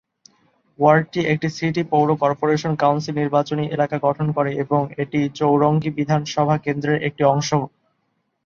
[0.79, 7.03] ওয়ার্ডটি একটি সিটি পৌর corporation council নির্বাচনী এলাকা গঠন করে এবং এটি চৌরঙ্গী বিধানসভা কেন্দ্রর
[7.07, 7.49] একটি অংশ।